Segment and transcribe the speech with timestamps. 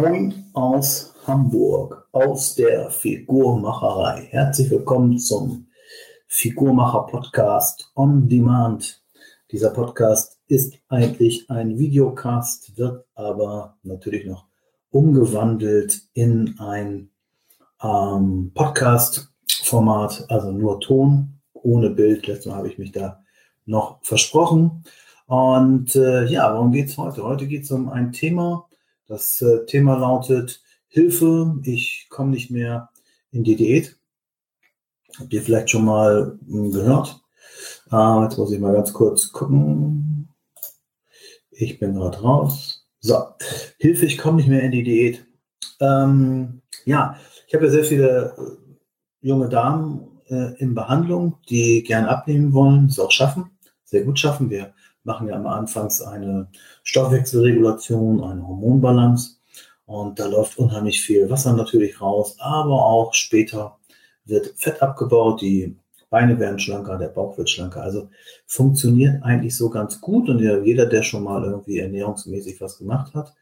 [0.00, 4.28] Moin aus Hamburg, aus der Figurmacherei.
[4.30, 5.66] Herzlich willkommen zum
[6.26, 9.02] Figurmacher Podcast on Demand.
[9.52, 14.46] Dieser Podcast ist eigentlich ein Videocast, wird aber natürlich noch
[14.88, 17.10] umgewandelt in ein
[17.82, 22.26] ähm, Podcast-Format, also nur Ton, ohne Bild.
[22.26, 23.22] Letztes Mal habe ich mich da
[23.66, 24.82] noch versprochen.
[25.26, 27.22] Und äh, ja, worum geht es heute?
[27.22, 28.66] Heute geht es um ein Thema,
[29.10, 32.90] das äh, Thema lautet Hilfe, ich komme nicht mehr
[33.32, 33.98] in die Diät.
[35.18, 37.20] Habt ihr vielleicht schon mal hm, gehört?
[37.90, 40.28] Äh, jetzt muss ich mal ganz kurz gucken.
[41.50, 42.86] Ich bin gerade raus.
[43.00, 43.26] So,
[43.78, 45.26] Hilfe, ich komme nicht mehr in die Diät.
[45.80, 47.16] Ähm, ja,
[47.48, 52.86] ich habe ja sehr viele äh, junge Damen äh, in Behandlung, die gern abnehmen wollen,
[52.86, 53.50] es auch schaffen,
[53.84, 54.50] sehr gut schaffen.
[54.50, 54.72] Wir
[55.04, 56.48] machen ja am Anfangs eine
[56.82, 59.36] Stoffwechselregulation, eine Hormonbalance.
[59.86, 63.78] Und da läuft unheimlich viel Wasser natürlich raus, aber auch später
[64.24, 65.76] wird Fett abgebaut, die
[66.10, 67.82] Beine werden schlanker, der Bauch wird schlanker.
[67.82, 68.08] Also
[68.46, 70.28] funktioniert eigentlich so ganz gut.
[70.28, 73.32] Und jeder, der schon mal irgendwie ernährungsmäßig was gemacht hat,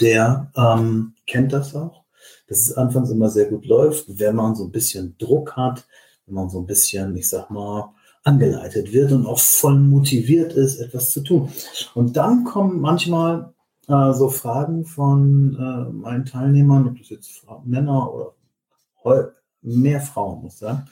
[0.00, 2.04] der ähm, kennt das auch,
[2.48, 5.84] dass es anfangs immer sehr gut läuft, wenn man so ein bisschen Druck hat,
[6.26, 7.92] wenn man so ein bisschen, ich sag mal,
[8.24, 11.50] angeleitet wird und auch voll motiviert ist, etwas zu tun.
[11.94, 13.52] Und dann kommen manchmal
[13.88, 20.58] äh, so Fragen von äh, meinen Teilnehmern, ob das jetzt Männer oder mehr Frauen, muss
[20.58, 20.86] sagen,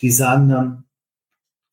[0.00, 0.84] die sagen dann,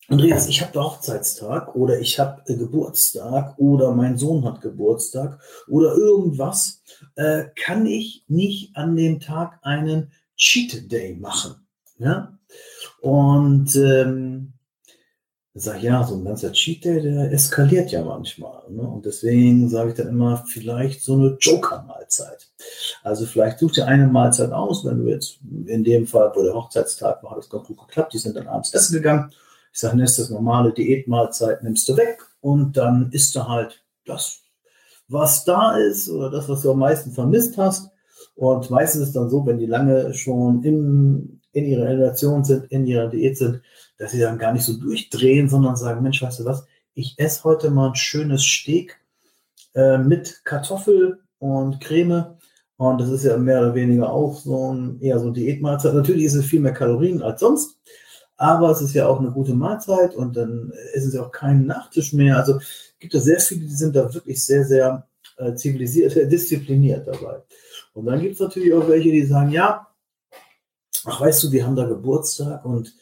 [0.07, 5.93] Andreas, ich habe Hochzeitstag oder ich habe äh, Geburtstag oder mein Sohn hat Geburtstag oder
[5.93, 6.81] irgendwas,
[7.15, 11.67] äh, kann ich nicht an dem Tag einen Cheat Day machen.
[11.99, 12.39] Ja?
[13.01, 14.53] Und ähm,
[15.55, 18.61] sage ja, so ein ganzer Cheat Day, der eskaliert ja manchmal.
[18.69, 18.81] Ne?
[18.81, 22.49] Und deswegen sage ich dann immer, vielleicht so eine Joker-Mahlzeit.
[23.03, 26.53] Also vielleicht such dir eine Mahlzeit aus, wenn du jetzt in dem Fall, wo der
[26.53, 29.31] Hochzeitstag war, hat es ganz gut geklappt, die sind dann abends essen gegangen.
[29.73, 34.41] Ich sage, nimmst das normale Diätmahlzeit, nimmst du weg und dann isst du halt das,
[35.07, 37.89] was da ist oder das, was du am meisten vermisst hast.
[38.35, 42.71] Und meistens ist es dann so, wenn die lange schon im, in ihrer Relation sind,
[42.71, 43.61] in ihrer Diät sind,
[43.97, 47.43] dass sie dann gar nicht so durchdrehen, sondern sagen, Mensch, weißt du was, ich esse
[47.43, 48.99] heute mal ein schönes Steak
[49.73, 52.37] äh, mit Kartoffel und Creme.
[52.77, 55.93] Und das ist ja mehr oder weniger auch so ein, eher so eine Diätmahlzeit.
[55.93, 57.77] Natürlich ist es viel mehr Kalorien als sonst,
[58.37, 61.65] aber es ist ja auch eine gute Mahlzeit und dann ist es ja auch kein
[61.65, 62.37] Nachtisch mehr.
[62.37, 62.59] Also
[62.99, 65.05] gibt es sehr viele, die sind da wirklich sehr, sehr
[65.37, 67.41] äh, zivilisiert, äh, diszipliniert dabei.
[67.93, 69.88] Und dann gibt es natürlich auch welche, die sagen, ja,
[71.09, 72.93] ach weißt du, wir haben da Geburtstag und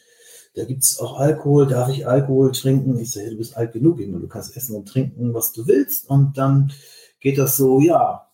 [0.54, 2.98] da gibt es auch Alkohol, darf ich Alkohol trinken?
[2.98, 6.10] Ich sage, du bist alt genug, du kannst essen und trinken, was du willst.
[6.10, 6.72] Und dann
[7.20, 8.26] geht das so, ja.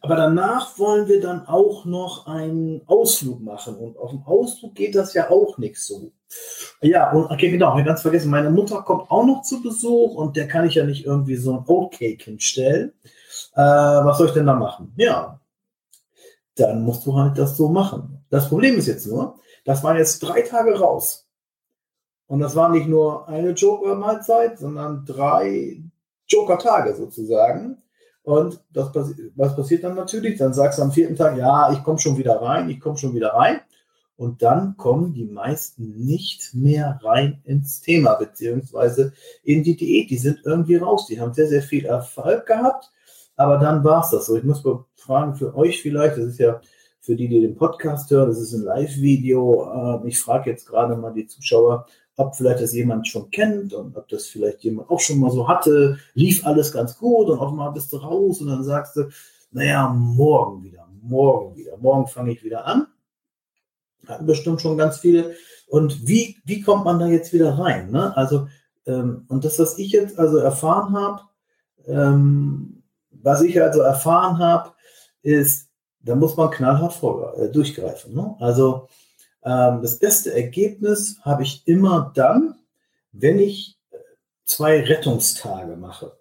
[0.00, 3.76] Aber danach wollen wir dann auch noch einen Ausflug machen.
[3.76, 6.12] Und auf dem Ausflug geht das ja auch nicht so.
[6.80, 10.48] Ja, und okay, genau, ganz vergessen, meine Mutter kommt auch noch zu Besuch und der
[10.48, 12.92] kann ich ja nicht irgendwie so ein Oatcake hinstellen.
[13.54, 14.92] Äh, was soll ich denn da machen?
[14.96, 15.38] Ja,
[16.56, 18.23] dann musst du halt das so machen.
[18.34, 21.28] Das Problem ist jetzt nur, das waren jetzt drei Tage raus.
[22.26, 25.80] Und das war nicht nur eine Joker-Mahlzeit, sondern drei
[26.26, 27.80] Joker-Tage sozusagen.
[28.24, 28.90] Und das,
[29.36, 30.36] was passiert dann natürlich?
[30.36, 33.14] Dann sagst du am vierten Tag, ja, ich komme schon wieder rein, ich komme schon
[33.14, 33.60] wieder rein.
[34.16, 39.12] Und dann kommen die meisten nicht mehr rein ins Thema, beziehungsweise
[39.44, 40.10] in die Diät.
[40.10, 41.06] Die sind irgendwie raus.
[41.06, 42.90] Die haben sehr, sehr viel Erfolg gehabt,
[43.36, 44.34] aber dann war es das so.
[44.34, 46.60] Ich muss mal fragen für euch vielleicht, das ist ja
[47.04, 50.00] für die, die den Podcast hören, das ist ein Live-Video.
[50.00, 53.94] Ähm, ich frage jetzt gerade mal die Zuschauer, ob vielleicht das jemand schon kennt und
[53.94, 55.98] ob das vielleicht jemand auch schon mal so hatte.
[56.14, 59.10] Lief alles ganz gut und auf einmal bist du raus und dann sagst du,
[59.50, 62.86] naja, morgen wieder, morgen wieder, morgen fange ich wieder an.
[64.06, 65.34] Hatten bestimmt schon ganz viele.
[65.68, 67.90] Und wie, wie kommt man da jetzt wieder rein?
[67.90, 68.16] Ne?
[68.16, 68.48] Also,
[68.86, 71.20] ähm, und das, was ich jetzt also erfahren habe,
[71.86, 74.72] ähm, was ich also erfahren habe,
[75.22, 75.68] ist,
[76.04, 78.14] da muss man knallhart vor, äh, durchgreifen.
[78.14, 78.36] Ne?
[78.38, 78.88] Also
[79.44, 82.56] ähm, das beste Ergebnis habe ich immer dann,
[83.12, 83.96] wenn ich äh,
[84.44, 86.16] zwei Rettungstage mache.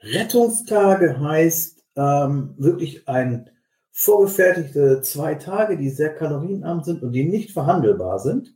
[0.00, 3.50] Rettungstage heißt ähm, wirklich ein
[3.92, 8.54] vorgefertigte zwei Tage, die sehr kalorienarm sind und die nicht verhandelbar sind,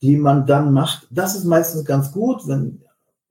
[0.00, 1.06] die man dann macht.
[1.10, 2.82] Das ist meistens ganz gut, wenn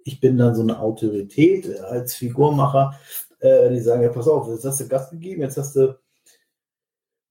[0.04, 2.94] ich bin dann so eine Autorität als Figurmacher,
[3.40, 5.96] äh, die sagen, ja, pass auf, jetzt hast du Gas gegeben, jetzt hast du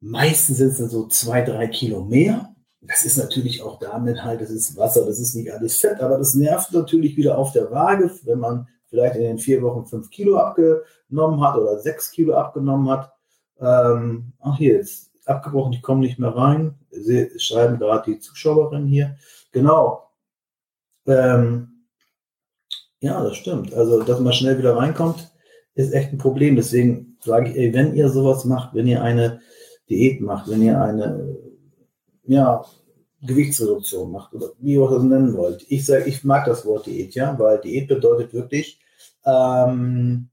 [0.00, 2.54] Meistens sind es dann so zwei, drei Kilo mehr.
[2.80, 6.16] Das ist natürlich auch damit halt, das ist Wasser, das ist nicht alles Fett, aber
[6.16, 10.10] das nervt natürlich wieder auf der Waage, wenn man vielleicht in den vier Wochen fünf
[10.10, 13.12] Kilo abgenommen hat oder sechs Kilo abgenommen hat.
[13.60, 16.74] Ähm, ach, hier, jetzt abgebrochen, ich komme nicht mehr rein.
[16.90, 19.16] Sie schreiben gerade die Zuschauerin hier.
[19.52, 20.08] Genau.
[21.06, 21.84] Ähm,
[23.00, 23.74] ja, das stimmt.
[23.74, 25.30] Also, dass man schnell wieder reinkommt,
[25.74, 26.56] ist echt ein Problem.
[26.56, 29.40] Deswegen sage ich, ey, wenn ihr sowas macht, wenn ihr eine
[29.90, 31.36] Diät macht, wenn ihr eine
[32.24, 32.64] ja,
[33.22, 35.66] Gewichtsreduktion macht oder wie ihr das nennen wollt.
[35.68, 38.80] Ich sage, ich mag das Wort Diät, ja, weil Diät bedeutet wirklich
[39.26, 40.28] ähm,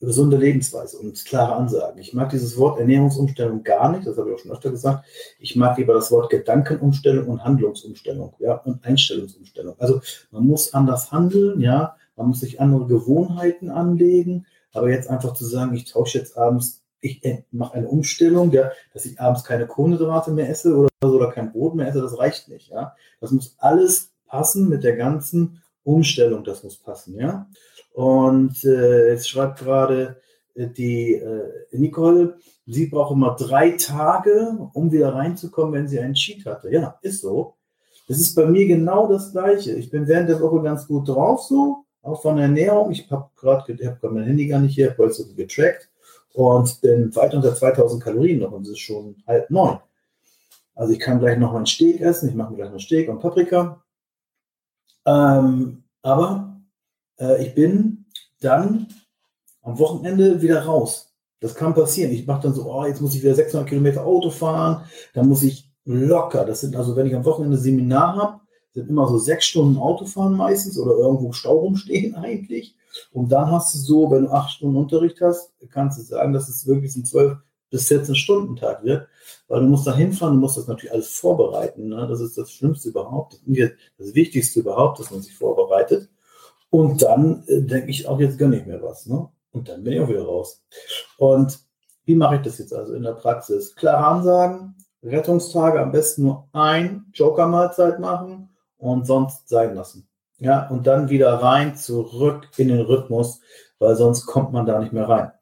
[0.00, 1.98] gesunde Lebensweise und klare Ansagen.
[1.98, 5.06] Ich mag dieses Wort Ernährungsumstellung gar nicht, das habe ich auch schon öfter gesagt.
[5.38, 9.74] Ich mag lieber das Wort Gedankenumstellung und Handlungsumstellung, ja, und Einstellungsumstellung.
[9.78, 10.00] Also
[10.30, 15.44] man muss anders handeln, ja, man muss sich andere Gewohnheiten anlegen, aber jetzt einfach zu
[15.44, 19.66] sagen, ich tausche jetzt abends, ich äh, mache eine Umstellung, ja, dass ich abends keine
[19.66, 22.94] Kohlenhydrate mehr esse oder, oder kein Brot mehr esse, das reicht nicht, ja.
[23.20, 27.48] Das muss alles passen mit der ganzen Umstellung, das muss passen, ja.
[27.92, 30.20] Und äh, jetzt schreibt gerade
[30.54, 36.14] äh, die äh, Nicole, sie braucht immer drei Tage, um wieder reinzukommen, wenn sie einen
[36.14, 36.70] Cheat hatte.
[36.70, 37.54] Ja, ist so.
[38.06, 39.72] Das ist bei mir genau das Gleiche.
[39.72, 42.90] Ich bin während der Woche ganz gut drauf, so, auch von der Ernährung.
[42.90, 45.87] Ich habe gerade hab mein Handy gar nicht hier, weil es so getrackt
[46.38, 49.80] und bin weit unter 2000 Kalorien noch und es ist schon halb neun.
[50.76, 52.28] Also ich kann gleich noch mein Steak essen.
[52.28, 53.82] Ich mache mir gleich noch Steak und Paprika.
[55.04, 56.60] Ähm, aber
[57.18, 58.06] äh, ich bin
[58.40, 58.86] dann
[59.62, 61.12] am Wochenende wieder raus.
[61.40, 62.12] Das kann passieren.
[62.12, 64.84] Ich mache dann so, oh, jetzt muss ich wieder 600 Kilometer Auto fahren.
[65.14, 68.40] Dann muss ich locker, das sind also, wenn ich am Wochenende Seminar habe,
[68.74, 72.76] sind immer so sechs Stunden Autofahren meistens oder irgendwo Stau rumstehen eigentlich.
[73.12, 76.48] Und dann hast du so, wenn du acht Stunden Unterricht hast, kannst du sagen, dass
[76.48, 77.38] es wirklich ein 12
[77.70, 79.08] bis 14 Stunden Tag wird,
[79.48, 81.88] weil du musst da hinfahren, du musst das natürlich alles vorbereiten.
[81.88, 82.06] Ne?
[82.08, 83.40] Das ist das Schlimmste überhaupt,
[83.98, 86.08] das Wichtigste überhaupt, dass man sich vorbereitet.
[86.70, 89.06] Und dann äh, denke ich auch, jetzt gönne ich mir was.
[89.06, 89.28] Ne?
[89.52, 90.62] Und dann bin ich auch wieder raus.
[91.16, 91.58] Und
[92.04, 93.74] wie mache ich das jetzt also in der Praxis?
[93.74, 100.08] Klare Ansagen, Rettungstage am besten nur ein Joker-Mahlzeit machen und sonst sein lassen.
[100.38, 103.40] Ja, und dann wieder rein, zurück in den Rhythmus,
[103.78, 105.32] weil sonst kommt man da nicht mehr rein.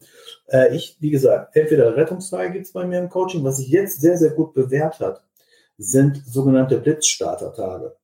[0.47, 4.01] Äh, ich, wie gesagt, entweder Rettungstage gibt es bei mir im Coaching, was sich jetzt
[4.01, 5.23] sehr, sehr gut bewährt hat,
[5.79, 7.95] sind sogenannte Blitzstarter-Tage.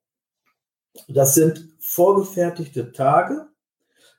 [1.08, 3.46] Das sind vorgefertigte Tage,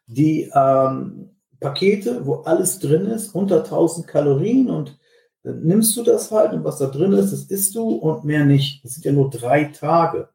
[0.07, 4.97] die ähm, Pakete, wo alles drin ist, unter 1000 Kalorien und
[5.43, 8.45] dann nimmst du das halt und was da drin ist, das isst du und mehr
[8.45, 8.83] nicht.
[8.83, 10.29] Das sind ja nur drei Tage.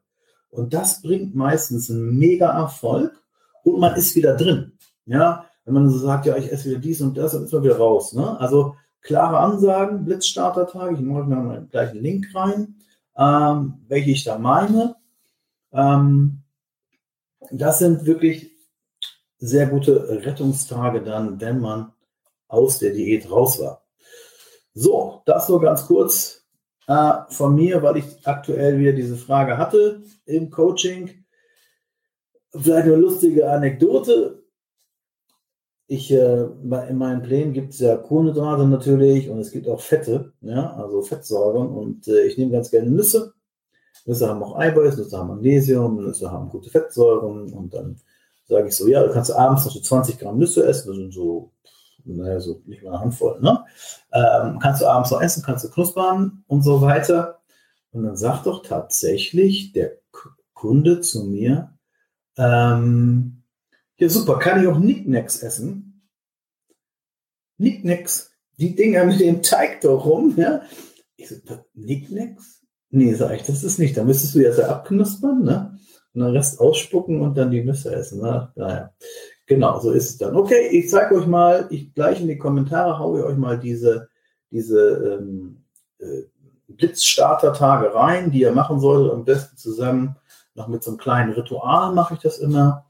[0.49, 3.21] Und das bringt meistens einen mega Erfolg
[3.63, 4.73] und man ist wieder drin.
[5.05, 7.63] Ja, wenn man so sagt, ja, ich esse wieder dies und das, dann ist man
[7.63, 8.13] wieder raus.
[8.13, 8.39] Ne?
[8.39, 12.75] Also klare Ansagen, Blitzstartertage, ich mache mal gleich einen Link rein,
[13.17, 14.95] ähm, welche ich da meine.
[15.71, 16.41] Ähm,
[17.51, 18.51] das sind wirklich
[19.37, 21.93] sehr gute Rettungstage dann, wenn man
[22.47, 23.83] aus der Diät raus war.
[24.73, 26.38] So, das so ganz kurz
[26.89, 31.23] äh, von mir, weil ich aktuell wieder diese Frage hatte im Coaching.
[32.51, 34.43] Vielleicht eine lustige Anekdote.
[35.87, 40.33] Ich, äh, in meinen Plänen gibt es ja Kohlenhydrate natürlich und es gibt auch Fette,
[40.41, 43.33] ja, also Fettsäuren und äh, ich nehme ganz gerne Nüsse
[44.05, 47.97] Nüsse haben auch Eiweiß, Nüsse haben Magnesium, Nüsse haben gute Fettsäuren und dann
[48.47, 51.13] sage ich so, ja, du kannst abends noch so 20 Gramm Nüsse essen, das sind
[51.13, 51.51] so,
[52.05, 53.65] naja, so nicht mal eine Handvoll, ne?
[54.11, 57.39] Ähm, kannst du abends noch essen, kannst du knuspern und so weiter.
[57.91, 59.97] Und dann sagt doch tatsächlich der
[60.53, 61.77] Kunde zu mir,
[62.37, 63.43] ähm,
[63.97, 66.07] ja super, kann ich auch Nicknacks essen?
[67.57, 70.61] Nicknacks, die Dinger mit dem Teig doch rum, ja?
[71.17, 71.35] Ich so,
[71.73, 72.61] Nicknacks?
[72.91, 73.97] Nee, sag ich, das ist nicht.
[73.97, 75.77] Da müsstest du ja so abknuspern, ne?
[76.13, 78.21] Und den Rest ausspucken und dann die Nüsse essen.
[78.21, 78.51] Ne?
[78.55, 78.93] Naja.
[79.49, 80.35] Genau, so ist es dann.
[80.35, 84.07] Okay, ich zeige euch mal, ich gleich in die Kommentare haue ich euch mal diese,
[84.51, 85.63] diese ähm,
[85.97, 86.21] äh,
[86.67, 90.15] Blitzstarter-Tage rein, die ihr machen solltet, am besten zusammen
[90.53, 92.85] noch mit so einem kleinen Ritual mache ich das immer.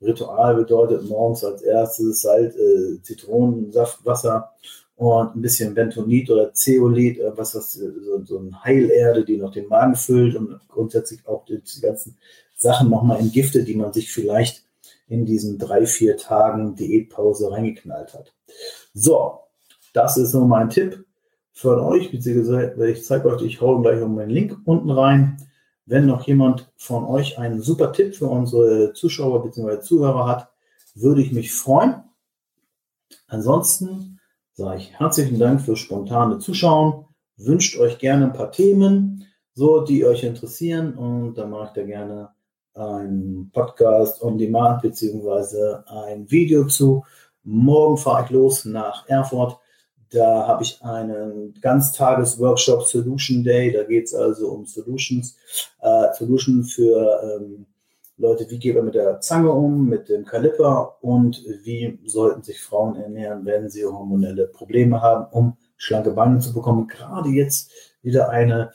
[0.00, 4.52] Ritual bedeutet morgens als erstes Salz, äh, Zitronensaft, Wasser
[4.94, 9.36] und ein bisschen Bentonit oder Zeolit, äh, was das, äh, so, so ein Heilerde, die
[9.36, 12.16] noch den Magen füllt und grundsätzlich auch die ganzen
[12.54, 14.64] Sachen nochmal entgiftet, die man sich vielleicht
[15.06, 18.34] in diesen drei, vier Tagen Diätpause reingeknallt hat.
[18.94, 19.40] So,
[19.92, 21.04] das ist nur mein Tipp
[21.52, 25.36] für euch, beziehungsweise ich zeige euch, ich hau gleich noch meinen Link unten rein.
[25.86, 29.80] Wenn noch jemand von euch einen super Tipp für unsere Zuschauer bzw.
[29.80, 30.48] Zuhörer hat,
[30.94, 32.02] würde ich mich freuen.
[33.28, 34.18] Ansonsten
[34.54, 37.04] sage ich herzlichen Dank fürs spontane Zuschauen.
[37.36, 41.82] Wünscht euch gerne ein paar Themen, so die euch interessieren und dann mache ich da
[41.82, 42.33] gerne
[42.74, 47.04] einen Podcast on Demand beziehungsweise ein Video zu.
[47.44, 49.58] Morgen fahre ich los nach Erfurt,
[50.10, 53.72] Da habe ich einen Ganztages-Workshop Solution Day.
[53.72, 55.36] Da geht es also um Solutions,
[55.80, 57.66] äh, Solution für ähm,
[58.16, 62.60] Leute, wie geht man mit der Zange um, mit dem Kaliper und wie sollten sich
[62.60, 66.86] Frauen ernähren, wenn sie hormonelle Probleme haben, um schlanke Beine zu bekommen.
[66.86, 68.72] Gerade jetzt wieder eine,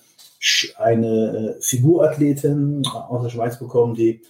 [0.77, 4.22] eine äh, Figurathletin aus der Schweiz bekommen, die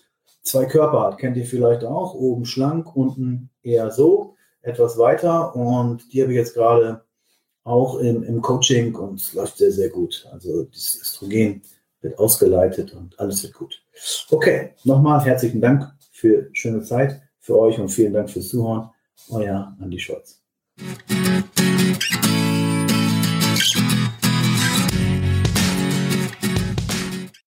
[0.41, 1.17] zwei Körper hat.
[1.17, 2.13] Kennt ihr vielleicht auch?
[2.13, 5.55] Oben schlank, unten eher so, etwas weiter.
[5.55, 7.03] Und die habe ich jetzt gerade
[7.63, 10.27] auch im, im Coaching und es läuft sehr, sehr gut.
[10.31, 11.61] Also das Östrogen
[12.01, 13.81] wird ausgeleitet und alles wird gut.
[14.31, 18.89] Okay, nochmal herzlichen Dank für schöne Zeit für euch und vielen Dank fürs Zuhören.
[19.29, 20.41] Euer Andi Scholz.